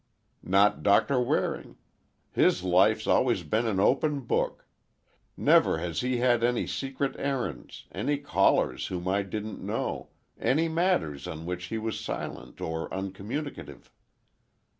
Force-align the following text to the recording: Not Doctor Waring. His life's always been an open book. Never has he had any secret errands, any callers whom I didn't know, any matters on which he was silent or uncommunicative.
Not 0.41 0.81
Doctor 0.81 1.19
Waring. 1.21 1.77
His 2.31 2.63
life's 2.63 3.05
always 3.05 3.43
been 3.43 3.67
an 3.67 3.79
open 3.79 4.21
book. 4.21 4.65
Never 5.37 5.77
has 5.77 6.01
he 6.01 6.17
had 6.17 6.43
any 6.43 6.65
secret 6.65 7.15
errands, 7.19 7.85
any 7.91 8.17
callers 8.17 8.87
whom 8.87 9.07
I 9.07 9.21
didn't 9.21 9.61
know, 9.63 10.09
any 10.39 10.67
matters 10.67 11.27
on 11.27 11.45
which 11.45 11.65
he 11.65 11.77
was 11.77 11.99
silent 11.99 12.59
or 12.61 12.91
uncommunicative. 12.91 13.91